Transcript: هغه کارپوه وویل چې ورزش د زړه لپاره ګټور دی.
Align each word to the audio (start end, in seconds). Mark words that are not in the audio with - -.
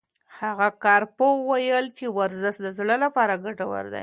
هغه 0.39 0.67
کارپوه 0.83 1.33
وویل 1.39 1.85
چې 1.97 2.05
ورزش 2.17 2.55
د 2.61 2.67
زړه 2.79 2.95
لپاره 3.03 3.33
ګټور 3.45 3.85
دی. 3.93 3.99